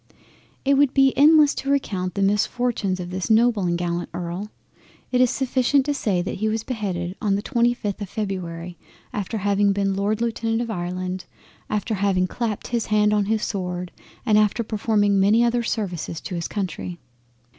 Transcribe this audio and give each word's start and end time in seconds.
It 0.65 0.79
would 0.79 0.95
be 0.95 1.15
endless 1.15 1.53
to 1.53 1.69
recount 1.69 2.15
the 2.15 2.23
misfortunes 2.23 2.99
of 2.99 3.11
this 3.11 3.29
noble 3.29 3.65
and 3.65 3.77
gallant 3.77 4.09
Earl. 4.15 4.49
It 5.11 5.21
is 5.21 5.29
sufficient 5.29 5.85
to 5.85 5.93
say 5.93 6.23
that 6.23 6.37
he 6.37 6.49
was 6.49 6.63
beheaded 6.63 7.15
on 7.21 7.35
the 7.35 7.43
25th 7.43 8.01
of 8.01 8.09
Feb, 8.09 8.75
after 9.13 9.37
having 9.37 9.73
been 9.73 9.93
Lord 9.95 10.19
Lieutenant 10.19 10.59
of 10.59 10.71
Ireland, 10.71 11.25
after 11.69 11.93
having 11.93 12.25
clapped 12.25 12.69
his 12.69 12.87
hand 12.87 13.13
on 13.13 13.25
his 13.25 13.43
sword, 13.43 13.91
and 14.25 14.39
after 14.39 14.63
performing 14.63 15.19
many 15.19 15.43
other 15.43 15.61
services 15.61 16.19
to 16.21 16.33
his 16.33 16.47
Country. 16.47 16.97